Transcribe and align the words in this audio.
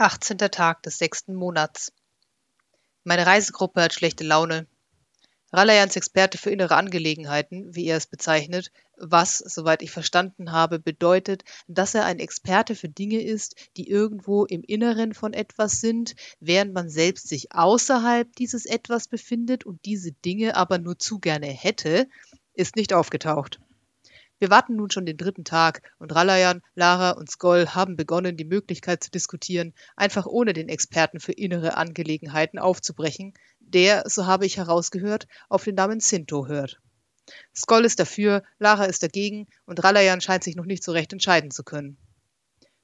18. 0.00 0.38
Tag 0.38 0.82
des 0.84 0.96
sechsten 0.96 1.34
Monats. 1.34 1.92
Meine 3.04 3.26
Reisegruppe 3.26 3.82
hat 3.82 3.92
schlechte 3.92 4.24
Laune. 4.24 4.66
Ralayans 5.52 5.94
Experte 5.94 6.38
für 6.38 6.50
innere 6.50 6.76
Angelegenheiten, 6.76 7.74
wie 7.74 7.84
er 7.84 7.98
es 7.98 8.06
bezeichnet, 8.06 8.72
was, 8.96 9.36
soweit 9.36 9.82
ich 9.82 9.90
verstanden 9.90 10.52
habe, 10.52 10.78
bedeutet, 10.78 11.44
dass 11.68 11.94
er 11.94 12.06
ein 12.06 12.18
Experte 12.18 12.76
für 12.76 12.88
Dinge 12.88 13.20
ist, 13.20 13.56
die 13.76 13.90
irgendwo 13.90 14.46
im 14.46 14.62
Inneren 14.62 15.12
von 15.12 15.34
etwas 15.34 15.82
sind, 15.82 16.14
während 16.38 16.72
man 16.72 16.88
selbst 16.88 17.28
sich 17.28 17.52
außerhalb 17.52 18.34
dieses 18.36 18.64
Etwas 18.64 19.06
befindet 19.06 19.66
und 19.66 19.84
diese 19.84 20.12
Dinge 20.12 20.56
aber 20.56 20.78
nur 20.78 20.98
zu 20.98 21.18
gerne 21.18 21.48
hätte, 21.48 22.08
ist 22.54 22.74
nicht 22.74 22.94
aufgetaucht. 22.94 23.60
Wir 24.40 24.48
warten 24.48 24.74
nun 24.74 24.90
schon 24.90 25.04
den 25.04 25.18
dritten 25.18 25.44
Tag 25.44 25.82
und 25.98 26.14
Ralayan, 26.14 26.62
Lara 26.74 27.10
und 27.10 27.30
Skoll 27.30 27.68
haben 27.68 27.96
begonnen, 27.96 28.38
die 28.38 28.46
Möglichkeit 28.46 29.04
zu 29.04 29.10
diskutieren, 29.10 29.74
einfach 29.96 30.24
ohne 30.24 30.54
den 30.54 30.70
Experten 30.70 31.20
für 31.20 31.32
innere 31.32 31.76
Angelegenheiten 31.76 32.58
aufzubrechen, 32.58 33.34
der, 33.60 34.04
so 34.06 34.24
habe 34.24 34.46
ich 34.46 34.56
herausgehört, 34.56 35.28
auf 35.50 35.64
den 35.64 35.74
Namen 35.74 36.00
Sinto 36.00 36.46
hört. 36.46 36.80
Skoll 37.54 37.84
ist 37.84 38.00
dafür, 38.00 38.42
Lara 38.58 38.86
ist 38.86 39.02
dagegen 39.02 39.46
und 39.66 39.84
Ralayan 39.84 40.22
scheint 40.22 40.42
sich 40.42 40.56
noch 40.56 40.64
nicht 40.64 40.82
so 40.82 40.92
recht 40.92 41.12
entscheiden 41.12 41.50
zu 41.50 41.62
können. 41.62 41.98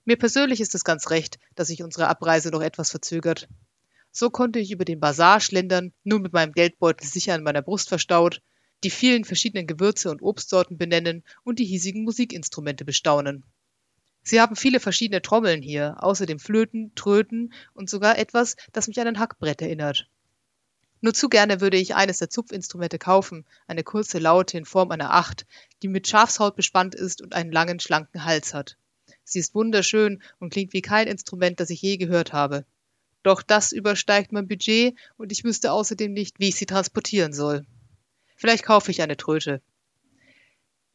Mir 0.04 0.18
persönlich 0.18 0.60
ist 0.60 0.74
es 0.74 0.84
ganz 0.84 1.08
recht, 1.08 1.38
dass 1.54 1.68
sich 1.68 1.82
unsere 1.82 2.08
Abreise 2.08 2.50
noch 2.50 2.60
etwas 2.60 2.90
verzögert. 2.90 3.48
So 4.12 4.28
konnte 4.28 4.58
ich 4.58 4.72
über 4.72 4.84
den 4.84 5.00
Bazar 5.00 5.40
schlendern, 5.40 5.94
nun 6.04 6.20
mit 6.20 6.34
meinem 6.34 6.52
Geldbeutel 6.52 7.08
sicher 7.08 7.32
an 7.32 7.42
meiner 7.42 7.62
Brust 7.62 7.88
verstaut, 7.88 8.42
die 8.84 8.90
vielen 8.90 9.24
verschiedenen 9.24 9.66
Gewürze 9.66 10.10
und 10.10 10.22
Obstsorten 10.22 10.78
benennen 10.78 11.24
und 11.44 11.58
die 11.58 11.64
hiesigen 11.64 12.04
Musikinstrumente 12.04 12.84
bestaunen. 12.84 13.44
Sie 14.22 14.40
haben 14.40 14.56
viele 14.56 14.80
verschiedene 14.80 15.22
Trommeln 15.22 15.62
hier, 15.62 15.96
außerdem 16.00 16.38
Flöten, 16.38 16.92
Tröten 16.94 17.52
und 17.74 17.88
sogar 17.88 18.18
etwas, 18.18 18.56
das 18.72 18.88
mich 18.88 19.00
an 19.00 19.06
ein 19.06 19.18
Hackbrett 19.18 19.62
erinnert. 19.62 20.08
Nur 21.00 21.14
zu 21.14 21.28
gerne 21.28 21.60
würde 21.60 21.76
ich 21.76 21.94
eines 21.94 22.18
der 22.18 22.30
Zupfinstrumente 22.30 22.98
kaufen, 22.98 23.44
eine 23.66 23.84
kurze 23.84 24.18
Laute 24.18 24.58
in 24.58 24.64
Form 24.64 24.90
einer 24.90 25.12
Acht, 25.12 25.46
die 25.82 25.88
mit 25.88 26.08
Schafshaut 26.08 26.56
bespannt 26.56 26.94
ist 26.94 27.22
und 27.22 27.34
einen 27.34 27.52
langen, 27.52 27.78
schlanken 27.78 28.24
Hals 28.24 28.54
hat. 28.54 28.76
Sie 29.22 29.38
ist 29.38 29.54
wunderschön 29.54 30.22
und 30.40 30.50
klingt 30.50 30.72
wie 30.72 30.82
kein 30.82 31.06
Instrument, 31.06 31.60
das 31.60 31.70
ich 31.70 31.82
je 31.82 31.96
gehört 31.96 32.32
habe. 32.32 32.64
Doch 33.22 33.42
das 33.42 33.72
übersteigt 33.72 34.32
mein 34.32 34.48
Budget 34.48 34.96
und 35.16 35.32
ich 35.32 35.44
wüsste 35.44 35.72
außerdem 35.72 36.12
nicht, 36.12 36.40
wie 36.40 36.48
ich 36.48 36.56
sie 36.56 36.66
transportieren 36.66 37.32
soll. 37.32 37.66
Vielleicht 38.36 38.64
kaufe 38.64 38.90
ich 38.90 39.02
eine 39.02 39.16
Tröte. 39.16 39.62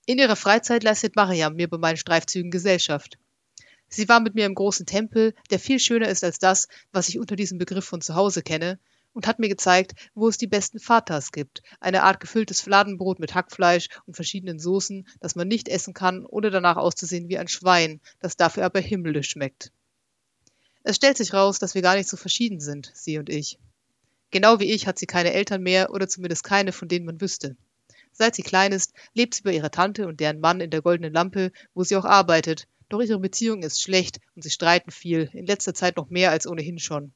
In 0.06 0.17
ihrer 0.17 0.36
Freizeit 0.36 0.84
leistet 0.84 1.16
Mariam 1.16 1.56
mir 1.56 1.67
bei 1.67 1.78
meinen 1.78 1.98
Streifzügen 1.98 2.52
Gesellschaft. 2.52 3.17
Sie 3.88 4.08
war 4.08 4.20
mit 4.22 4.36
mir 4.36 4.45
im 4.45 4.56
großen 4.56 4.86
Tempel, 4.86 5.33
der 5.50 5.59
viel 5.59 5.80
schöner 5.80 6.08
ist 6.08 6.23
als 6.23 6.39
das, 6.39 6.67
was 6.92 7.09
ich 7.09 7.20
unter 7.20 7.36
diesem 7.36 7.58
Begriff 7.58 7.86
von 7.86 8.02
zu 8.02 8.16
Hause 8.16 8.42
kenne, 8.42 8.80
und 9.14 9.28
hat 9.28 9.39
mir 9.39 9.50
gezeigt, 9.50 9.94
wo 10.14 10.30
es 10.30 10.38
die 10.38 10.48
besten 10.48 10.80
Fatas 10.80 11.31
gibt, 11.31 11.61
eine 11.81 12.03
Art 12.03 12.22
gefülltes 12.22 12.61
Fladenbrot 12.61 13.20
mit 13.20 13.36
Hackfleisch 13.36 13.89
und 14.05 14.16
verschiedenen 14.16 14.59
Soßen, 14.59 15.08
das 15.20 15.36
man 15.36 15.48
nicht 15.48 15.67
essen 15.67 15.94
kann, 15.94 16.26
ohne 16.26 16.50
danach 16.50 16.78
auszusehen 16.78 17.28
wie 17.28 17.38
ein 17.38 17.50
Schwein, 17.50 18.00
das 18.20 18.38
dafür 18.38 18.64
aber 18.64 18.80
himmlisch 18.80 19.31
schmeckt. 19.31 19.73
Es 20.83 20.95
stellt 20.95 21.17
sich 21.17 21.33
raus, 21.33 21.59
dass 21.59 21.76
wir 21.76 21.81
gar 21.81 21.95
nicht 21.95 22.09
so 22.09 22.17
verschieden 22.17 22.59
sind, 22.59 22.92
sie 22.95 23.17
und 23.17 23.30
ich. 23.30 23.59
Genau 24.32 24.60
wie 24.60 24.72
ich 24.72 24.88
hat 24.88 24.98
sie 24.98 25.06
keine 25.06 25.34
Eltern 25.34 25.62
mehr 25.62 25.92
oder 25.92 26.08
zumindest 26.08 26.44
keine, 26.44 26.72
von 26.72 26.88
denen 26.88 27.06
man 27.06 27.22
wüsste. 27.22 27.56
Seit 28.14 28.36
sie 28.36 28.44
klein 28.44 28.72
ist, 28.72 28.94
lebt 29.14 29.36
sie 29.36 29.44
bei 29.44 29.54
ihrer 29.54 29.72
Tante 29.72 30.08
und 30.08 30.20
deren 30.20 30.40
Mann 30.40 30.62
in 30.62 30.70
der 30.70 30.82
Goldenen 30.82 31.14
Lampe, 31.14 31.52
wo 31.73 31.84
sie 31.84 31.96
auch 31.96 32.06
arbeitet, 32.06 32.68
doch 32.90 33.02
ihre 33.02 33.20
Beziehung 33.20 33.64
ist 33.64 33.82
schlecht 33.82 34.20
und 34.36 34.42
sie 34.42 34.50
streiten 34.50 34.92
viel, 34.92 35.30
in 35.34 35.46
letzter 35.46 35.73
Zeit 35.73 35.98
noch 35.98 36.10
mehr 36.10 36.32
als 36.32 36.48
ohnehin 36.48 36.80
schon. 36.80 37.14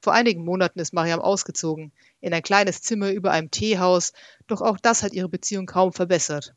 Vor 0.00 0.14
einigen 0.14 0.44
Monaten 0.44 0.80
ist 0.80 0.92
Mariam 0.92 1.20
ausgezogen, 1.20 1.92
in 2.20 2.34
ein 2.34 2.42
kleines 2.42 2.82
Zimmer 2.82 3.10
über 3.10 3.30
einem 3.30 3.50
Teehaus, 3.50 4.12
doch 4.46 4.60
auch 4.60 4.78
das 4.78 5.02
hat 5.02 5.12
ihre 5.12 5.28
Beziehung 5.28 5.66
kaum 5.66 5.92
verbessert. 5.92 6.54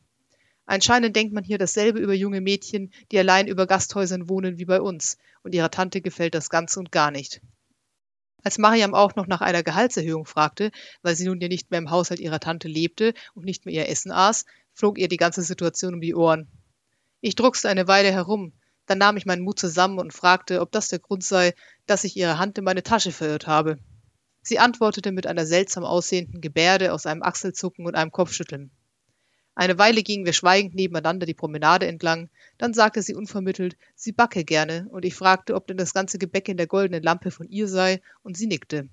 Anscheinend 0.66 1.16
denkt 1.16 1.34
man 1.34 1.44
hier 1.44 1.60
dasselbe 1.60 2.00
über 2.00 2.14
junge 2.14 2.42
Mädchen, 2.42 2.92
die 3.12 3.20
allein 3.20 3.48
über 3.48 3.68
Gasthäusern 3.68 4.30
wohnen 4.30 4.58
wie 4.58 4.66
bei 4.66 4.82
uns, 4.82 5.18
und 5.44 5.54
ihrer 5.54 5.70
Tante 5.70 6.02
gefällt 6.02 6.34
das 6.34 6.50
ganz 6.50 6.76
und 6.76 6.92
gar 6.92 7.12
nicht. 7.12 7.40
Als 8.46 8.60
Mariam 8.60 8.94
auch 8.94 9.16
noch 9.16 9.26
nach 9.26 9.42
einer 9.42 9.64
Gehaltserhöhung 9.64 10.26
fragte, 10.26 10.70
weil 11.02 11.16
sie 11.16 11.26
nun 11.26 11.42
ja 11.42 11.48
nicht 11.48 11.72
mehr 11.72 11.80
im 11.80 11.90
Haushalt 11.90 12.20
ihrer 12.20 12.40
Tante 12.40 12.68
lebte 12.68 13.16
und 13.34 13.44
nicht 13.44 13.66
mehr 13.66 13.74
ihr 13.74 13.90
Essen 13.90 14.12
aß, 14.12 14.46
flog 14.72 15.00
ihr 15.00 15.08
die 15.08 15.18
ganze 15.18 15.42
Situation 15.42 15.96
um 15.96 16.00
die 16.00 16.14
Ohren. 16.14 16.48
Ich 17.22 17.34
druckste 17.34 17.70
eine 17.70 17.88
Weile 17.88 18.12
herum, 18.12 18.54
dann 18.86 19.00
nahm 19.00 19.18
ich 19.18 19.26
meinen 19.26 19.42
Mut 19.42 19.58
zusammen 19.58 19.98
und 19.98 20.14
fragte, 20.14 20.62
ob 20.62 20.72
das 20.72 20.90
der 20.90 21.00
Grund 21.00 21.24
sei, 21.24 21.56
dass 21.88 22.04
ich 22.04 22.16
ihre 22.18 22.38
Hand 22.38 22.60
in 22.60 22.64
meine 22.64 22.84
Tasche 22.84 23.12
verirrt 23.12 23.48
habe. 23.48 23.80
Sie 24.44 24.60
antwortete 24.60 25.12
mit 25.12 25.26
einer 25.26 25.48
seltsam 25.48 25.84
aussehenden 25.84 26.40
Gebärde 26.40 26.94
aus 26.94 27.08
einem 27.08 27.24
Achselzucken 27.24 27.88
und 27.88 27.96
einem 27.96 28.12
Kopfschütteln. 28.12 28.70
Eine 29.56 29.78
Weile 29.78 30.04
gingen 30.04 30.26
wir 30.26 30.34
schweigend 30.34 30.76
nebeneinander 30.76 31.26
die 31.26 31.34
Promenade 31.34 31.88
entlang, 31.88 32.30
dann 32.58 32.74
sagte 32.74 33.02
sie 33.02 33.16
unvermittelt, 33.16 33.78
sie 33.96 34.12
backe 34.12 34.44
gerne, 34.44 34.86
und 34.90 35.06
ich 35.06 35.16
fragte, 35.16 35.56
ob 35.56 35.66
denn 35.68 35.78
das 35.78 35.94
ganze 35.94 36.18
Gebäck 36.18 36.50
in 36.50 36.58
der 36.58 36.68
goldenen 36.68 37.02
Lampe 37.02 37.32
von 37.32 37.48
ihr 37.48 37.70
sei, 37.70 38.02
und 38.22 38.36
sie 38.36 38.48
nickte. 38.48 38.90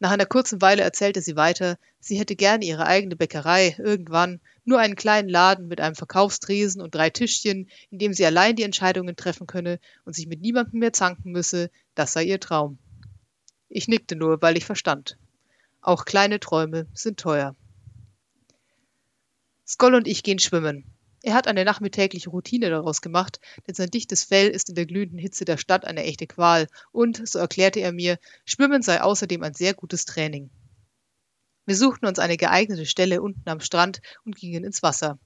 Nach 0.00 0.10
einer 0.10 0.26
kurzen 0.26 0.60
Weile 0.60 0.82
erzählte 0.82 1.22
sie 1.22 1.36
weiter, 1.36 1.78
sie 2.00 2.18
hätte 2.18 2.34
gerne 2.34 2.64
ihre 2.64 2.86
eigene 2.86 3.14
Bäckerei, 3.14 3.76
irgendwann, 3.78 4.40
nur 4.64 4.80
einen 4.80 4.96
kleinen 4.96 5.28
Laden 5.28 5.68
mit 5.68 5.80
einem 5.80 5.94
Verkaufstresen 5.94 6.82
und 6.82 6.94
drei 6.94 7.08
Tischchen, 7.08 7.70
in 7.90 7.98
dem 7.98 8.12
sie 8.12 8.26
allein 8.26 8.56
die 8.56 8.64
Entscheidungen 8.64 9.14
treffen 9.14 9.46
könne 9.46 9.78
und 10.04 10.14
sich 10.14 10.26
mit 10.26 10.40
niemandem 10.40 10.80
mehr 10.80 10.92
zanken 10.92 11.30
müsse, 11.30 11.70
das 11.94 12.12
sei 12.12 12.24
ihr 12.24 12.40
Traum. 12.40 12.78
Ich 13.68 13.86
nickte 13.86 14.16
nur, 14.16 14.42
weil 14.42 14.56
ich 14.56 14.66
verstand. 14.66 15.16
Auch 15.80 16.04
kleine 16.04 16.40
Träume 16.40 16.88
sind 16.92 17.20
teuer. 17.20 17.54
Skoll 19.66 19.94
und 19.94 20.06
ich 20.06 20.22
gehen 20.22 20.38
schwimmen. 20.38 20.84
Er 21.22 21.34
hat 21.34 21.48
eine 21.48 21.64
nachmittägliche 21.64 22.30
Routine 22.30 22.70
daraus 22.70 23.00
gemacht, 23.00 23.40
denn 23.66 23.74
sein 23.74 23.90
dichtes 23.90 24.22
Fell 24.22 24.48
ist 24.48 24.68
in 24.68 24.76
der 24.76 24.86
glühenden 24.86 25.18
Hitze 25.18 25.44
der 25.44 25.56
Stadt 25.56 25.84
eine 25.84 26.04
echte 26.04 26.28
Qual 26.28 26.68
und, 26.92 27.28
so 27.28 27.40
erklärte 27.40 27.80
er 27.80 27.90
mir, 27.90 28.18
Schwimmen 28.44 28.82
sei 28.82 29.00
außerdem 29.00 29.42
ein 29.42 29.54
sehr 29.54 29.74
gutes 29.74 30.04
Training. 30.04 30.50
Wir 31.64 31.74
suchten 31.74 32.06
uns 32.06 32.20
eine 32.20 32.36
geeignete 32.36 32.86
Stelle 32.86 33.20
unten 33.20 33.48
am 33.48 33.58
Strand 33.58 34.00
und 34.24 34.36
gingen 34.36 34.62
ins 34.62 34.84
Wasser. 34.84 35.18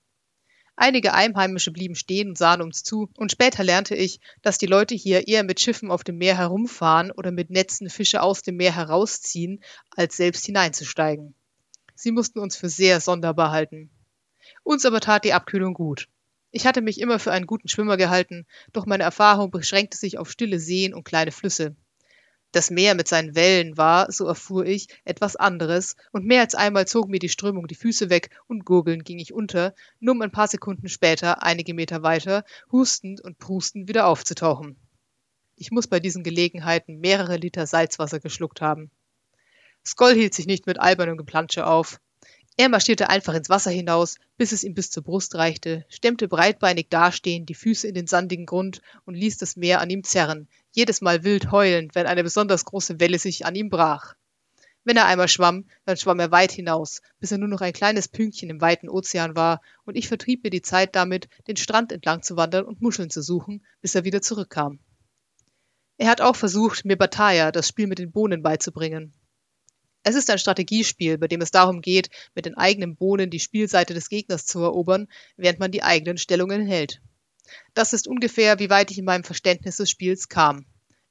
Einige 0.74 1.12
Einheimische 1.12 1.70
blieben 1.70 1.94
stehen 1.94 2.30
und 2.30 2.38
sahen 2.38 2.62
uns 2.62 2.82
zu, 2.82 3.10
und 3.18 3.30
später 3.30 3.62
lernte 3.62 3.94
ich, 3.94 4.20
dass 4.40 4.56
die 4.56 4.64
Leute 4.64 4.94
hier 4.94 5.28
eher 5.28 5.44
mit 5.44 5.60
Schiffen 5.60 5.90
auf 5.90 6.02
dem 6.02 6.16
Meer 6.16 6.38
herumfahren 6.38 7.10
oder 7.10 7.30
mit 7.30 7.50
Netzen 7.50 7.90
Fische 7.90 8.22
aus 8.22 8.40
dem 8.40 8.56
Meer 8.56 8.74
herausziehen, 8.74 9.62
als 9.90 10.16
selbst 10.16 10.46
hineinzusteigen. 10.46 11.34
Sie 11.94 12.12
mussten 12.12 12.38
uns 12.38 12.56
für 12.56 12.70
sehr 12.70 13.00
sonderbar 13.00 13.50
halten. 13.50 13.90
Uns 14.62 14.84
aber 14.84 15.00
tat 15.00 15.24
die 15.24 15.32
Abkühlung 15.32 15.74
gut. 15.74 16.08
Ich 16.52 16.66
hatte 16.66 16.80
mich 16.80 17.00
immer 17.00 17.18
für 17.18 17.32
einen 17.32 17.46
guten 17.46 17.68
Schwimmer 17.68 17.96
gehalten, 17.96 18.46
doch 18.72 18.86
meine 18.86 19.04
Erfahrung 19.04 19.50
beschränkte 19.50 19.96
sich 19.96 20.18
auf 20.18 20.30
stille 20.30 20.58
Seen 20.58 20.94
und 20.94 21.04
kleine 21.04 21.30
Flüsse. 21.30 21.76
Das 22.52 22.70
Meer 22.70 22.96
mit 22.96 23.06
seinen 23.06 23.36
Wellen 23.36 23.76
war, 23.76 24.10
so 24.10 24.26
erfuhr 24.26 24.66
ich, 24.66 24.88
etwas 25.04 25.36
anderes, 25.36 25.94
und 26.10 26.26
mehr 26.26 26.40
als 26.40 26.56
einmal 26.56 26.88
zog 26.88 27.08
mir 27.08 27.20
die 27.20 27.28
Strömung 27.28 27.68
die 27.68 27.76
Füße 27.76 28.10
weg 28.10 28.30
und 28.48 28.64
gurgelnd 28.64 29.04
ging 29.04 29.20
ich 29.20 29.32
unter, 29.32 29.72
nur 30.00 30.16
um 30.16 30.22
ein 30.22 30.32
paar 30.32 30.48
Sekunden 30.48 30.88
später, 30.88 31.44
einige 31.44 31.74
Meter 31.74 32.02
weiter, 32.02 32.44
hustend 32.72 33.20
und 33.20 33.38
prustend 33.38 33.88
wieder 33.88 34.08
aufzutauchen. 34.08 34.76
Ich 35.54 35.70
muss 35.70 35.86
bei 35.86 36.00
diesen 36.00 36.24
Gelegenheiten 36.24 36.98
mehrere 36.98 37.36
Liter 37.36 37.68
Salzwasser 37.68 38.18
geschluckt 38.18 38.60
haben. 38.60 38.90
Skoll 39.86 40.14
hielt 40.14 40.34
sich 40.34 40.46
nicht 40.46 40.66
mit 40.66 40.80
albernem 40.80 41.16
Geplansche 41.16 41.66
auf. 41.66 42.00
Er 42.56 42.68
marschierte 42.68 43.08
einfach 43.08 43.34
ins 43.34 43.48
Wasser 43.48 43.70
hinaus, 43.70 44.16
bis 44.36 44.52
es 44.52 44.64
ihm 44.64 44.74
bis 44.74 44.90
zur 44.90 45.02
Brust 45.02 45.34
reichte, 45.34 45.86
stemmte 45.88 46.28
breitbeinig 46.28 46.88
dastehen, 46.90 47.46
die 47.46 47.54
Füße 47.54 47.88
in 47.88 47.94
den 47.94 48.06
sandigen 48.06 48.44
Grund 48.46 48.82
und 49.04 49.14
ließ 49.14 49.38
das 49.38 49.56
Meer 49.56 49.80
an 49.80 49.90
ihm 49.90 50.04
zerren, 50.04 50.48
jedes 50.72 51.00
Mal 51.00 51.24
wild 51.24 51.50
heulend, 51.52 51.94
wenn 51.94 52.06
eine 52.06 52.22
besonders 52.22 52.64
große 52.64 53.00
Welle 53.00 53.18
sich 53.18 53.46
an 53.46 53.54
ihm 53.54 53.70
brach. 53.70 54.14
Wenn 54.82 54.96
er 54.96 55.06
einmal 55.06 55.28
schwamm, 55.28 55.66
dann 55.84 55.96
schwamm 55.96 56.20
er 56.20 56.30
weit 56.30 56.52
hinaus, 56.52 57.02
bis 57.18 57.32
er 57.32 57.38
nur 57.38 57.48
noch 57.48 57.60
ein 57.60 57.72
kleines 57.72 58.08
Pünktchen 58.08 58.48
im 58.48 58.60
weiten 58.60 58.88
Ozean 58.88 59.36
war, 59.36 59.60
und 59.84 59.96
ich 59.96 60.08
vertrieb 60.08 60.42
mir 60.42 60.50
die 60.50 60.62
Zeit 60.62 60.96
damit, 60.96 61.28
den 61.48 61.56
Strand 61.56 61.92
entlang 61.92 62.22
zu 62.22 62.36
wandern 62.36 62.64
und 62.64 62.80
Muscheln 62.80 63.10
zu 63.10 63.22
suchen, 63.22 63.64
bis 63.82 63.94
er 63.94 64.04
wieder 64.04 64.22
zurückkam. 64.22 64.80
Er 65.98 66.08
hat 66.08 66.22
auch 66.22 66.34
versucht, 66.34 66.86
mir 66.86 66.96
Bataille, 66.96 67.52
das 67.52 67.68
Spiel 67.68 67.86
mit 67.86 67.98
den 67.98 68.10
Bohnen, 68.10 68.42
beizubringen. 68.42 69.12
Es 70.02 70.14
ist 70.14 70.30
ein 70.30 70.38
Strategiespiel, 70.38 71.18
bei 71.18 71.28
dem 71.28 71.42
es 71.42 71.50
darum 71.50 71.82
geht, 71.82 72.08
mit 72.34 72.46
den 72.46 72.56
eigenen 72.56 72.96
Bohnen 72.96 73.28
die 73.30 73.40
Spielseite 73.40 73.92
des 73.92 74.08
Gegners 74.08 74.46
zu 74.46 74.60
erobern, 74.60 75.08
während 75.36 75.58
man 75.58 75.70
die 75.70 75.82
eigenen 75.82 76.16
Stellungen 76.16 76.66
hält. 76.66 77.02
Das 77.74 77.92
ist 77.92 78.08
ungefähr, 78.08 78.58
wie 78.58 78.70
weit 78.70 78.90
ich 78.90 78.98
in 78.98 79.04
meinem 79.04 79.24
Verständnis 79.24 79.76
des 79.76 79.90
Spiels 79.90 80.28
kam. 80.28 80.64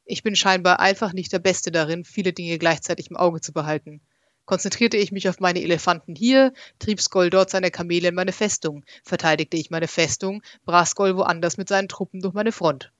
Ich 0.05 0.23
bin 0.23 0.35
scheinbar 0.35 0.79
einfach 0.79 1.13
nicht 1.13 1.31
der 1.31 1.39
Beste 1.39 1.71
darin, 1.71 2.03
viele 2.03 2.33
Dinge 2.33 2.57
gleichzeitig 2.57 3.11
im 3.11 3.17
Auge 3.17 3.41
zu 3.41 3.53
behalten. 3.53 4.01
Konzentrierte 4.45 4.97
ich 4.97 5.11
mich 5.11 5.29
auf 5.29 5.39
meine 5.39 5.61
Elefanten 5.61 6.15
hier, 6.15 6.53
trieb 6.79 6.99
Skoll 6.99 7.29
dort 7.29 7.51
seine 7.51 7.69
Kamele 7.69 8.07
in 8.07 8.15
meine 8.15 8.31
Festung. 8.31 8.83
Verteidigte 9.03 9.57
ich 9.57 9.69
meine 9.69 9.87
Festung, 9.87 10.41
brach 10.65 10.87
Skoll 10.87 11.15
woanders 11.15 11.57
mit 11.57 11.69
seinen 11.69 11.87
Truppen 11.87 12.21
durch 12.21 12.33
meine 12.33 12.51
Front. 12.51 12.91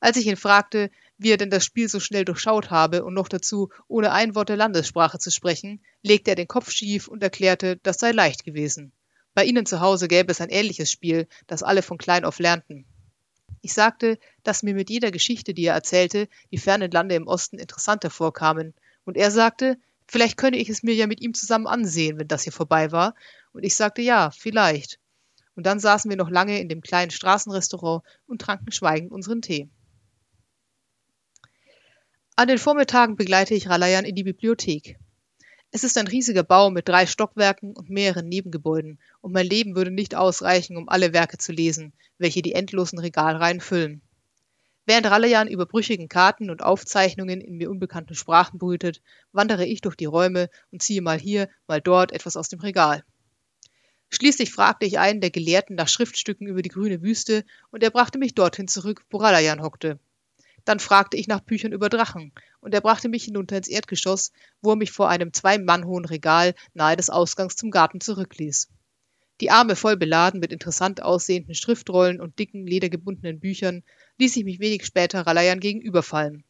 Als 0.00 0.16
ich 0.16 0.26
ihn 0.26 0.36
fragte, 0.36 0.90
wie 1.22 1.30
er 1.30 1.36
denn 1.36 1.50
das 1.50 1.64
Spiel 1.64 1.88
so 1.88 2.00
schnell 2.00 2.24
durchschaut 2.24 2.70
habe 2.70 3.04
und 3.04 3.14
noch 3.14 3.28
dazu, 3.28 3.70
ohne 3.88 4.12
ein 4.12 4.34
Wort 4.34 4.48
der 4.48 4.56
Landessprache 4.56 5.18
zu 5.18 5.30
sprechen, 5.30 5.80
legte 6.02 6.30
er 6.30 6.36
den 6.36 6.48
Kopf 6.48 6.70
schief 6.70 7.08
und 7.08 7.22
erklärte, 7.22 7.78
das 7.82 7.98
sei 7.98 8.12
leicht 8.12 8.44
gewesen. 8.44 8.92
Bei 9.34 9.44
ihnen 9.44 9.64
zu 9.64 9.80
Hause 9.80 10.08
gäbe 10.08 10.30
es 10.30 10.40
ein 10.40 10.50
ähnliches 10.50 10.90
Spiel, 10.90 11.26
das 11.46 11.62
alle 11.62 11.82
von 11.82 11.96
klein 11.96 12.24
auf 12.24 12.38
lernten. 12.38 12.84
Ich 13.62 13.72
sagte, 13.72 14.18
dass 14.42 14.62
mir 14.62 14.74
mit 14.74 14.90
jeder 14.90 15.10
Geschichte, 15.10 15.54
die 15.54 15.64
er 15.66 15.74
erzählte, 15.74 16.28
die 16.50 16.58
fernen 16.58 16.90
Lande 16.90 17.14
im 17.14 17.28
Osten 17.28 17.58
interessanter 17.58 18.10
vorkamen, 18.10 18.74
und 19.04 19.16
er 19.16 19.30
sagte, 19.30 19.78
vielleicht 20.06 20.36
könne 20.36 20.58
ich 20.58 20.68
es 20.68 20.82
mir 20.82 20.94
ja 20.94 21.06
mit 21.06 21.20
ihm 21.22 21.34
zusammen 21.34 21.66
ansehen, 21.66 22.18
wenn 22.18 22.28
das 22.28 22.42
hier 22.42 22.52
vorbei 22.52 22.92
war, 22.92 23.14
und 23.52 23.64
ich 23.64 23.74
sagte 23.74 24.02
ja, 24.02 24.30
vielleicht. 24.30 24.98
Und 25.54 25.66
dann 25.66 25.78
saßen 25.78 26.10
wir 26.10 26.16
noch 26.16 26.30
lange 26.30 26.58
in 26.60 26.68
dem 26.68 26.80
kleinen 26.80 27.10
Straßenrestaurant 27.10 28.02
und 28.26 28.40
tranken 28.40 28.72
schweigend 28.72 29.12
unseren 29.12 29.42
Tee. 29.42 29.70
An 32.34 32.48
den 32.48 32.56
Vormittagen 32.56 33.16
begleite 33.16 33.54
ich 33.54 33.68
Ralayan 33.68 34.06
in 34.06 34.14
die 34.14 34.22
Bibliothek. 34.22 34.98
Es 35.70 35.84
ist 35.84 35.98
ein 35.98 36.06
riesiger 36.06 36.42
Bau 36.42 36.70
mit 36.70 36.88
drei 36.88 37.04
Stockwerken 37.04 37.74
und 37.76 37.90
mehreren 37.90 38.26
Nebengebäuden, 38.26 38.98
und 39.20 39.32
mein 39.32 39.46
Leben 39.46 39.76
würde 39.76 39.90
nicht 39.90 40.14
ausreichen, 40.14 40.78
um 40.78 40.88
alle 40.88 41.12
Werke 41.12 41.36
zu 41.36 41.52
lesen, 41.52 41.92
welche 42.16 42.40
die 42.40 42.54
endlosen 42.54 42.98
Regalreihen 42.98 43.60
füllen. 43.60 44.00
Während 44.86 45.10
Ralayan 45.10 45.46
über 45.46 45.66
brüchigen 45.66 46.08
Karten 46.08 46.48
und 46.48 46.62
Aufzeichnungen 46.62 47.42
in 47.42 47.58
mir 47.58 47.70
unbekannten 47.70 48.14
Sprachen 48.14 48.58
brütet, 48.58 49.02
wandere 49.32 49.66
ich 49.66 49.82
durch 49.82 49.94
die 49.94 50.06
Räume 50.06 50.48
und 50.70 50.82
ziehe 50.82 51.02
mal 51.02 51.18
hier, 51.18 51.50
mal 51.66 51.82
dort 51.82 52.12
etwas 52.12 52.38
aus 52.38 52.48
dem 52.48 52.60
Regal. 52.60 53.04
Schließlich 54.08 54.50
fragte 54.50 54.86
ich 54.86 54.98
einen 54.98 55.20
der 55.20 55.30
Gelehrten 55.30 55.76
nach 55.76 55.88
Schriftstücken 55.88 56.46
über 56.46 56.62
die 56.62 56.70
grüne 56.70 57.02
Wüste, 57.02 57.44
und 57.70 57.82
er 57.82 57.90
brachte 57.90 58.18
mich 58.18 58.34
dorthin 58.34 58.68
zurück, 58.68 59.04
wo 59.10 59.18
Ralayan 59.18 59.60
hockte. 59.60 60.00
Dann 60.64 60.78
fragte 60.78 61.16
ich 61.16 61.26
nach 61.26 61.40
Büchern 61.40 61.72
über 61.72 61.88
Drachen, 61.88 62.32
und 62.60 62.72
er 62.74 62.80
brachte 62.80 63.08
mich 63.08 63.24
hinunter 63.24 63.56
ins 63.56 63.68
Erdgeschoss, 63.68 64.32
wo 64.60 64.70
er 64.70 64.76
mich 64.76 64.92
vor 64.92 65.08
einem 65.08 65.32
zwei 65.32 65.58
Mann 65.58 65.84
hohen 65.84 66.04
Regal 66.04 66.54
nahe 66.74 66.96
des 66.96 67.10
Ausgangs 67.10 67.56
zum 67.56 67.70
Garten 67.70 68.00
zurückließ. 68.00 68.68
Die 69.40 69.50
Arme 69.50 69.74
voll 69.74 69.96
beladen 69.96 70.38
mit 70.38 70.52
interessant 70.52 71.02
aussehenden 71.02 71.56
Schriftrollen 71.56 72.20
und 72.20 72.38
dicken, 72.38 72.64
ledergebundenen 72.66 73.40
Büchern 73.40 73.82
ließ 74.18 74.36
ich 74.36 74.44
mich 74.44 74.60
wenig 74.60 74.86
später 74.86 75.26
Ralayan 75.26 75.58
gegenüberfallen. 75.58 76.44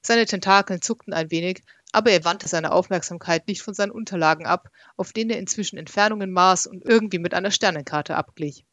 Seine 0.00 0.26
Tentakeln 0.26 0.80
zuckten 0.80 1.12
ein 1.12 1.32
wenig, 1.32 1.64
aber 1.90 2.10
er 2.10 2.24
wandte 2.24 2.46
seine 2.46 2.72
Aufmerksamkeit 2.72 3.48
nicht 3.48 3.62
von 3.62 3.74
seinen 3.74 3.90
Unterlagen 3.90 4.46
ab, 4.46 4.68
auf 4.96 5.12
denen 5.12 5.30
er 5.30 5.38
inzwischen 5.38 5.76
Entfernungen 5.76 6.30
maß 6.30 6.66
und 6.66 6.84
irgendwie 6.84 7.18
mit 7.18 7.34
einer 7.34 7.50
Sternenkarte 7.50 8.14
abglich. 8.14 8.64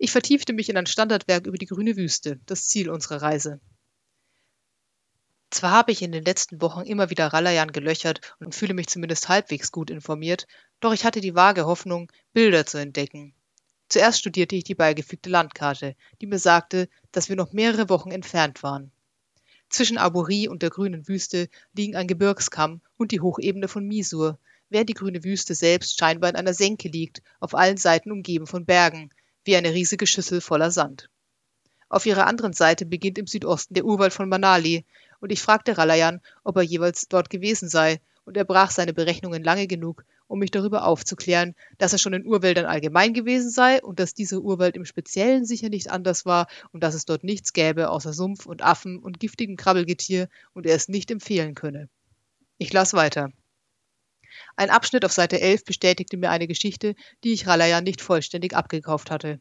Ich 0.00 0.12
vertiefte 0.12 0.52
mich 0.52 0.68
in 0.68 0.76
ein 0.76 0.86
Standardwerk 0.86 1.46
über 1.46 1.58
die 1.58 1.66
grüne 1.66 1.96
Wüste, 1.96 2.38
das 2.46 2.68
Ziel 2.68 2.88
unserer 2.88 3.20
Reise. 3.20 3.60
Zwar 5.50 5.72
habe 5.72 5.90
ich 5.90 6.02
in 6.02 6.12
den 6.12 6.24
letzten 6.24 6.60
Wochen 6.60 6.82
immer 6.82 7.10
wieder 7.10 7.26
Ralayan 7.26 7.72
gelöchert 7.72 8.20
und 8.38 8.54
fühle 8.54 8.74
mich 8.74 8.86
zumindest 8.86 9.28
halbwegs 9.28 9.72
gut 9.72 9.90
informiert, 9.90 10.46
doch 10.78 10.92
ich 10.92 11.04
hatte 11.04 11.20
die 11.20 11.34
vage 11.34 11.66
Hoffnung, 11.66 12.12
Bilder 12.32 12.64
zu 12.64 12.78
entdecken. 12.78 13.34
Zuerst 13.88 14.20
studierte 14.20 14.54
ich 14.54 14.62
die 14.62 14.76
beigefügte 14.76 15.30
Landkarte, 15.30 15.96
die 16.20 16.26
mir 16.28 16.38
sagte, 16.38 16.88
dass 17.10 17.28
wir 17.28 17.36
noch 17.36 17.52
mehrere 17.52 17.88
Wochen 17.88 18.12
entfernt 18.12 18.62
waren. 18.62 18.92
Zwischen 19.68 19.98
Aburi 19.98 20.46
und 20.46 20.62
der 20.62 20.70
grünen 20.70 21.08
Wüste 21.08 21.48
liegen 21.72 21.96
ein 21.96 22.06
Gebirgskamm 22.06 22.82
und 22.98 23.10
die 23.10 23.20
Hochebene 23.20 23.66
von 23.66 23.84
Misur, 23.84 24.38
während 24.68 24.90
die 24.90 24.94
grüne 24.94 25.24
Wüste 25.24 25.56
selbst 25.56 25.98
scheinbar 25.98 26.30
in 26.30 26.36
einer 26.36 26.54
Senke 26.54 26.88
liegt, 26.88 27.20
auf 27.40 27.54
allen 27.54 27.78
Seiten 27.78 28.12
umgeben 28.12 28.46
von 28.46 28.64
Bergen, 28.64 29.10
wie 29.44 29.56
eine 29.56 29.72
riesige 29.72 30.06
Schüssel 30.06 30.40
voller 30.40 30.70
Sand. 30.70 31.10
Auf 31.88 32.06
ihrer 32.06 32.26
anderen 32.26 32.52
Seite 32.52 32.84
beginnt 32.84 33.18
im 33.18 33.26
Südosten 33.26 33.74
der 33.74 33.84
Urwald 33.84 34.12
von 34.12 34.28
Manali, 34.28 34.84
und 35.20 35.32
ich 35.32 35.40
fragte 35.40 35.76
Ralayan, 35.76 36.20
ob 36.44 36.56
er 36.56 36.62
jeweils 36.62 37.08
dort 37.08 37.30
gewesen 37.30 37.68
sei, 37.68 38.00
und 38.24 38.36
er 38.36 38.44
brach 38.44 38.70
seine 38.70 38.92
Berechnungen 38.92 39.42
lange 39.42 39.66
genug, 39.66 40.04
um 40.26 40.38
mich 40.38 40.50
darüber 40.50 40.84
aufzuklären, 40.84 41.54
dass 41.78 41.94
er 41.94 41.98
schon 41.98 42.12
in 42.12 42.26
Urwäldern 42.26 42.66
allgemein 42.66 43.14
gewesen 43.14 43.50
sei 43.50 43.82
und 43.82 43.98
dass 43.98 44.12
dieser 44.12 44.40
Urwald 44.40 44.76
im 44.76 44.84
Speziellen 44.84 45.46
sicher 45.46 45.70
nicht 45.70 45.90
anders 45.90 46.26
war 46.26 46.46
und 46.70 46.82
dass 46.82 46.94
es 46.94 47.06
dort 47.06 47.24
nichts 47.24 47.54
gäbe 47.54 47.88
außer 47.88 48.12
Sumpf 48.12 48.44
und 48.44 48.62
Affen 48.62 48.98
und 48.98 49.18
giftigem 49.18 49.56
Krabbelgetier 49.56 50.28
und 50.52 50.66
er 50.66 50.76
es 50.76 50.88
nicht 50.88 51.10
empfehlen 51.10 51.54
könne. 51.54 51.88
Ich 52.58 52.72
las 52.72 52.92
weiter. 52.92 53.30
Ein 54.58 54.70
Abschnitt 54.70 55.04
auf 55.04 55.12
Seite 55.12 55.40
11 55.40 55.64
bestätigte 55.64 56.16
mir 56.16 56.30
eine 56.30 56.48
Geschichte, 56.48 56.96
die 57.22 57.32
ich 57.32 57.46
Ralayan 57.46 57.84
nicht 57.84 58.00
vollständig 58.00 58.56
abgekauft 58.56 59.08
hatte. 59.08 59.38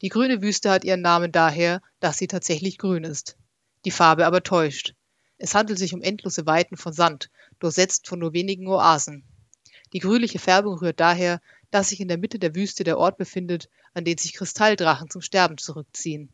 Die 0.00 0.08
grüne 0.08 0.40
Wüste 0.40 0.70
hat 0.70 0.82
ihren 0.82 1.02
Namen 1.02 1.30
daher, 1.30 1.82
dass 2.00 2.16
sie 2.16 2.26
tatsächlich 2.26 2.78
grün 2.78 3.04
ist. 3.04 3.36
Die 3.84 3.90
Farbe 3.90 4.24
aber 4.24 4.42
täuscht. 4.42 4.94
Es 5.36 5.54
handelt 5.54 5.78
sich 5.78 5.92
um 5.92 6.00
endlose 6.00 6.46
Weiten 6.46 6.78
von 6.78 6.94
Sand, 6.94 7.28
durchsetzt 7.58 8.08
von 8.08 8.18
nur 8.18 8.32
wenigen 8.32 8.66
Oasen. 8.66 9.24
Die 9.92 9.98
grünliche 9.98 10.38
Färbung 10.38 10.78
rührt 10.78 11.00
daher, 11.00 11.42
dass 11.70 11.90
sich 11.90 12.00
in 12.00 12.08
der 12.08 12.16
Mitte 12.16 12.38
der 12.38 12.54
Wüste 12.54 12.82
der 12.82 12.96
Ort 12.96 13.18
befindet, 13.18 13.68
an 13.92 14.06
den 14.06 14.16
sich 14.16 14.32
Kristalldrachen 14.32 15.10
zum 15.10 15.20
Sterben 15.20 15.58
zurückziehen. 15.58 16.32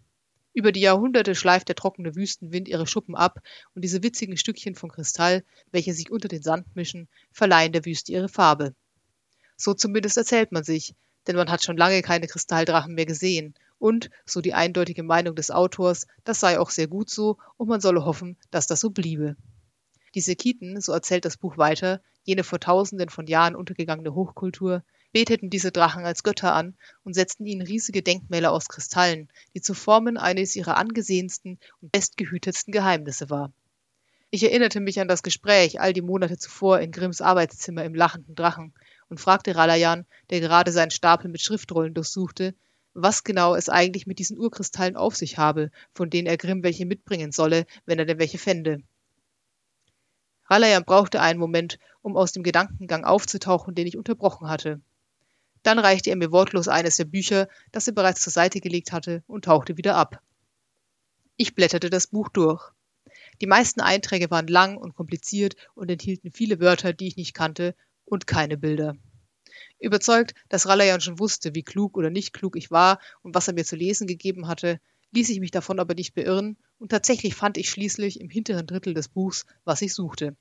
Über 0.57 0.73
die 0.73 0.81
Jahrhunderte 0.81 1.35
schleift 1.35 1.69
der 1.69 1.75
trockene 1.75 2.15
Wüstenwind 2.17 2.67
ihre 2.67 2.87
Schuppen 2.87 3.15
ab 3.15 3.41
und 3.75 3.83
diese 3.83 4.03
witzigen 4.03 4.39
Stückchen 4.39 4.75
von 4.75 4.91
Kristall, 4.91 5.45
welche 5.71 5.93
sich 5.93 6.11
unter 6.11 6.29
den 6.29 6.43
Sand 6.43 6.75
mischen, 6.75 7.09
verleihen 7.31 7.73
der 7.73 7.85
Wüste 7.85 8.13
ihre 8.13 8.31
Farbe. 8.31 8.75
So 9.59 9.75
zumindest 9.75 10.17
erzählt 10.17 10.53
man 10.53 10.65
sich, 10.65 10.95
denn 11.27 11.37
man 11.37 11.51
hat 11.51 11.63
schon 11.63 11.77
lange 11.77 12.01
keine 12.01 12.27
Kristalldrachen 12.27 12.95
mehr 12.95 13.05
gesehen 13.05 13.53
und, 13.79 14.09
so 14.25 14.41
die 14.41 14.55
eindeutige 14.55 15.03
Meinung 15.03 15.35
des 15.35 15.51
Autors, 15.51 16.07
das 16.25 16.41
sei 16.41 16.59
auch 16.59 16.71
sehr 16.71 16.89
gut 16.89 17.11
so 17.11 17.37
und 17.59 17.69
man 17.69 17.83
solle 17.83 18.07
hoffen, 18.07 18.39
dass 18.51 18.67
das 18.67 18.81
so 18.81 18.89
bliebe. 18.89 19.37
Die 20.15 20.23
Sekiten, 20.23 20.81
so 20.81 20.93
erzählt 20.93 21.27
das 21.27 21.37
Buch 21.37 21.59
weiter, 21.59 22.01
jene 22.23 22.45
vor 22.45 22.61
tausenden 22.61 23.11
von 23.11 23.27
Jahren 23.27 23.57
untergegangene 23.57 24.15
Hochkultur, 24.15 24.83
beteten 25.17 25.49
diese 25.49 25.73
Drachen 25.73 26.05
als 26.05 26.25
Götter 26.25 26.53
an 26.53 26.77
und 27.03 27.15
setzten 27.15 27.47
ihnen 27.47 27.63
riesige 27.63 28.03
Denkmäler 28.03 28.53
aus 28.53 28.69
Kristallen, 28.69 29.31
die 29.55 29.63
zu 29.63 29.73
Formen 29.73 30.19
eines 30.19 30.55
ihrer 30.57 30.77
angesehensten 30.77 31.59
und 31.81 31.91
bestgehütetsten 31.91 32.71
Geheimnisse 32.71 33.31
war. 33.31 33.51
Ich 34.29 34.43
erinnerte 34.43 34.79
mich 34.79 35.01
an 35.01 35.09
das 35.09 35.23
Gespräch 35.23 35.81
all 35.81 35.95
die 35.95 36.03
Monate 36.03 36.37
zuvor 36.37 36.81
in 36.81 36.93
Grimms 36.93 37.23
Arbeitszimmer 37.23 37.83
im 37.87 37.95
lachenden 37.95 38.35
Drachen 38.35 38.75
und 39.09 39.19
fragte 39.19 39.57
Ralayan, 39.57 40.05
der 40.29 40.41
gerade 40.41 40.71
seinen 40.71 40.91
Stapel 40.91 41.31
mit 41.31 41.41
Schriftrollen 41.41 41.95
durchsuchte, 41.95 42.55
was 42.93 43.25
genau 43.25 43.55
es 43.55 43.71
eigentlich 43.71 44.07
mit 44.07 44.19
diesen 44.19 44.39
Urkristallen 44.39 44.97
auf 44.97 45.17
sich 45.17 45.39
habe, 45.39 45.71
von 45.95 46.11
denen 46.11 46.27
er 46.27 46.37
Grimm 46.37 46.63
welche 46.63 46.85
mitbringen 46.85 47.33
solle, 47.33 47.65
wenn 47.87 47.99
er 47.99 48.05
denn 48.05 48.19
welche 48.19 48.37
fände. 48.37 48.83
Ralayan 50.51 50.85
brauchte 50.85 51.23
einen 51.23 51.39
Moment, 51.39 51.79
um 52.03 52.19
aus 52.19 52.33
dem 52.33 52.43
Gedankengang 52.43 53.07
aufzutauchen, 53.07 53.75
den 53.75 53.87
ich 53.87 53.97
unterbrochen 53.97 54.51
hatte. 54.51 54.83
Dann 55.67 55.81
reichte 55.81 56.11
er 56.11 56.17
mir 56.17 56.31
wortlos 56.31 56.69
eines 56.69 56.97
der 56.97 57.07
Bücher, 57.07 57.49
das 57.73 57.89
er 57.89 57.93
bereits 57.93 58.23
zur 58.23 58.33
Seite 58.33 58.61
gelegt 58.61 58.93
hatte, 58.93 59.25
und 59.27 59.47
tauchte 59.47 59.77
wieder 59.77 59.97
ab. 59.97 60.23
Ich 61.37 61.57
blätterte 61.57 61.91
das 61.91 62.07
Buch 62.07 62.29
durch. 62.29 62.71
Die 63.41 63.49
meisten 63.49 63.81
Einträge 63.81 64.31
waren 64.31 64.47
lang 64.47 64.77
und 64.77 64.95
kompliziert 64.95 65.57
und 65.75 65.91
enthielten 65.91 66.31
viele 66.31 66.61
Wörter, 66.61 66.93
die 66.93 67.09
ich 67.09 67.17
nicht 67.17 67.35
kannte, 67.35 67.75
und 68.05 68.29
keine 68.29 68.57
Bilder. 68.57 68.97
Überzeugt, 69.81 70.35
dass 70.49 70.69
Ralayan 70.69 71.01
schon 71.01 71.19
wusste, 71.19 71.57
wie 71.57 71.65
klug 71.65 71.97
oder 71.97 72.11
nicht 72.11 72.33
klug 72.33 72.55
ich 72.55 72.71
war 72.71 73.01
und 73.23 73.35
was 73.35 73.49
er 73.49 73.55
mir 73.55 73.65
zu 73.65 73.75
lesen 73.75 74.07
gegeben 74.07 74.47
hatte, 74.47 74.79
ließ 75.11 75.31
ich 75.31 75.41
mich 75.41 75.51
davon 75.51 75.81
aber 75.81 75.95
nicht 75.95 76.15
beirren, 76.15 76.57
und 76.79 76.91
tatsächlich 76.91 77.35
fand 77.35 77.59
ich 77.59 77.71
schließlich 77.71 78.21
im 78.21 78.31
hinteren 78.31 78.69
Drittel 78.69 78.95
des 78.95 79.09
Buchs, 79.09 79.47
was 79.65 79.83
ich 79.83 79.95
suchte. 79.95 80.37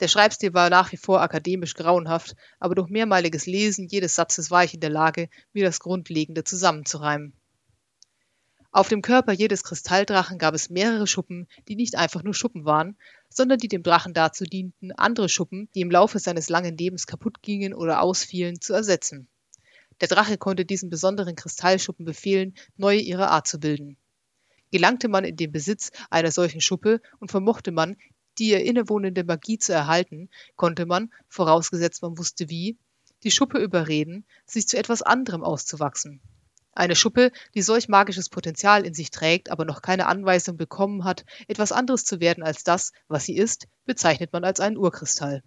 Der 0.00 0.08
Schreibstil 0.08 0.52
war 0.52 0.68
nach 0.68 0.92
wie 0.92 0.98
vor 0.98 1.22
akademisch 1.22 1.74
grauenhaft, 1.74 2.36
aber 2.58 2.74
durch 2.74 2.90
mehrmaliges 2.90 3.46
Lesen 3.46 3.88
jedes 3.88 4.14
Satzes 4.14 4.50
war 4.50 4.62
ich 4.62 4.74
in 4.74 4.80
der 4.80 4.90
Lage, 4.90 5.30
mir 5.52 5.64
das 5.64 5.80
Grundlegende 5.80 6.44
zusammenzureimen. 6.44 7.32
Auf 8.72 8.88
dem 8.88 9.00
Körper 9.00 9.32
jedes 9.32 9.64
Kristalldrachen 9.64 10.36
gab 10.36 10.54
es 10.54 10.68
mehrere 10.68 11.06
Schuppen, 11.06 11.46
die 11.66 11.76
nicht 11.76 11.94
einfach 11.94 12.22
nur 12.22 12.34
Schuppen 12.34 12.66
waren, 12.66 12.98
sondern 13.30 13.58
die 13.58 13.68
dem 13.68 13.82
Drachen 13.82 14.12
dazu 14.12 14.44
dienten, 14.44 14.92
andere 14.92 15.30
Schuppen, 15.30 15.70
die 15.74 15.80
im 15.80 15.90
Laufe 15.90 16.18
seines 16.18 16.50
langen 16.50 16.76
Lebens 16.76 17.06
kaputt 17.06 17.40
gingen 17.40 17.72
oder 17.72 18.02
ausfielen, 18.02 18.60
zu 18.60 18.74
ersetzen. 18.74 19.28
Der 20.02 20.08
Drache 20.08 20.36
konnte 20.36 20.66
diesen 20.66 20.90
besonderen 20.90 21.36
Kristallschuppen 21.36 22.04
befehlen, 22.04 22.54
neue 22.76 23.00
ihrer 23.00 23.30
Art 23.30 23.46
zu 23.46 23.58
bilden. 23.58 23.96
Gelangte 24.70 25.08
man 25.08 25.24
in 25.24 25.36
den 25.36 25.52
Besitz 25.52 25.90
einer 26.10 26.30
solchen 26.30 26.60
Schuppe 26.60 27.00
und 27.18 27.30
vermochte 27.30 27.72
man, 27.72 27.96
die 28.38 28.50
ihr 28.50 28.64
innewohnende 28.64 29.24
Magie 29.24 29.58
zu 29.58 29.72
erhalten, 29.72 30.28
konnte 30.56 30.86
man, 30.86 31.12
vorausgesetzt 31.28 32.02
man 32.02 32.18
wusste 32.18 32.48
wie, 32.48 32.76
die 33.22 33.30
Schuppe 33.30 33.58
überreden, 33.58 34.24
sich 34.44 34.68
zu 34.68 34.76
etwas 34.78 35.02
anderem 35.02 35.42
auszuwachsen. 35.42 36.20
Eine 36.72 36.94
Schuppe, 36.94 37.32
die 37.54 37.62
solch 37.62 37.88
magisches 37.88 38.28
Potenzial 38.28 38.84
in 38.84 38.92
sich 38.92 39.10
trägt, 39.10 39.50
aber 39.50 39.64
noch 39.64 39.80
keine 39.80 40.06
Anweisung 40.06 40.58
bekommen 40.58 41.04
hat, 41.04 41.24
etwas 41.48 41.72
anderes 41.72 42.04
zu 42.04 42.20
werden 42.20 42.44
als 42.44 42.64
das, 42.64 42.92
was 43.08 43.24
sie 43.24 43.36
ist, 43.36 43.66
bezeichnet 43.86 44.32
man 44.34 44.44
als 44.44 44.60
einen 44.60 44.76
Urkristall. 44.76 45.42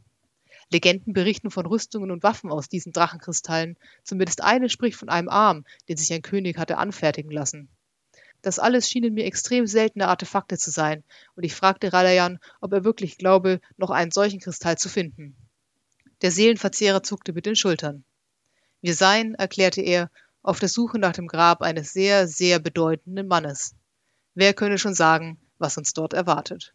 Legenden 0.72 1.14
berichten 1.14 1.52
von 1.52 1.66
Rüstungen 1.68 2.12
und 2.12 2.24
Waffen 2.24 2.52
aus 2.52 2.68
diesen 2.68 2.94
Drachenkristallen, 2.94 3.78
zumindest 4.04 4.42
eine 4.42 4.70
spricht 4.70 4.98
von 4.98 5.10
einem 5.10 5.30
Arm, 5.30 5.66
den 5.88 5.98
sich 5.98 6.12
ein 6.14 6.22
König 6.24 6.58
hatte 6.58 6.78
anfertigen 6.78 7.32
lassen. 7.32 7.70
Das 8.42 8.60
alles 8.60 8.90
schienen 8.90 9.14
mir 9.14 9.26
extrem 9.26 9.68
seltene 9.68 10.08
Artefakte 10.08 10.58
zu 10.58 10.72
sein, 10.72 11.04
und 11.36 11.44
ich 11.44 11.56
fragte 11.56 11.92
Ralayan, 11.92 12.40
ob 12.62 12.74
er 12.74 12.84
wirklich 12.84 13.18
glaube, 13.18 13.60
noch 13.78 13.90
einen 13.90 14.12
solchen 14.12 14.40
Kristall 14.40 14.78
zu 14.78 14.88
finden. 14.88 15.36
Der 16.22 16.32
Seelenverzehrer 16.32 17.04
zuckte 17.04 17.34
mit 17.34 17.46
den 17.46 17.56
Schultern. 17.56 18.04
Wir 18.82 18.94
seien, 18.94 19.36
erklärte 19.36 19.82
er, 19.82 20.10
auf 20.42 20.60
der 20.60 20.70
Suche 20.70 21.00
nach 21.00 21.14
dem 21.14 21.28
Grab 21.28 21.62
eines 21.62 21.92
sehr, 21.92 22.28
sehr 22.28 22.60
bedeutenden 22.60 23.28
Mannes. 23.28 23.76
Wer 24.36 24.54
könne 24.54 24.78
schon 24.78 24.96
sagen, 24.96 25.38
was 25.58 25.78
uns 25.78 25.94
dort 25.94 26.14
erwartet? 26.14 26.74